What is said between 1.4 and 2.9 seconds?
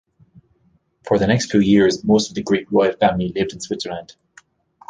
few years, most of the Greek